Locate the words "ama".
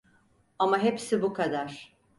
0.59-0.77